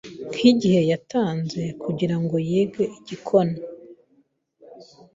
nkigihe 0.35 0.81
yatanze 0.91 1.61
kugirango 1.83 2.35
yige 2.49 2.83
igikona 2.97 3.57